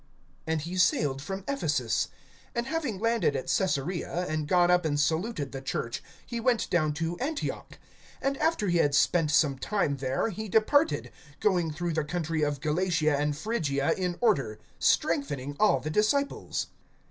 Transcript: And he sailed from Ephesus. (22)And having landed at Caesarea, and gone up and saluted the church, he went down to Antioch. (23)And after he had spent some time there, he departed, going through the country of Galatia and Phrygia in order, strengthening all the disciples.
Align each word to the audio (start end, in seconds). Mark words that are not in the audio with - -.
And 0.47 0.61
he 0.61 0.77
sailed 0.79 1.21
from 1.21 1.43
Ephesus. 1.47 2.07
(22)And 2.55 2.65
having 2.65 2.97
landed 2.99 3.35
at 3.35 3.53
Caesarea, 3.55 4.25
and 4.27 4.47
gone 4.47 4.71
up 4.71 4.83
and 4.83 4.99
saluted 4.99 5.51
the 5.51 5.61
church, 5.61 6.01
he 6.25 6.39
went 6.39 6.67
down 6.71 6.91
to 6.93 7.19
Antioch. 7.19 7.77
(23)And 8.23 8.37
after 8.39 8.67
he 8.69 8.79
had 8.79 8.95
spent 8.95 9.29
some 9.29 9.59
time 9.59 9.97
there, 9.97 10.29
he 10.29 10.49
departed, 10.49 11.11
going 11.39 11.69
through 11.71 11.93
the 11.93 12.03
country 12.03 12.41
of 12.41 12.61
Galatia 12.61 13.15
and 13.15 13.37
Phrygia 13.37 13.91
in 13.93 14.17
order, 14.21 14.57
strengthening 14.79 15.55
all 15.59 15.79
the 15.79 15.91
disciples. 15.91 16.69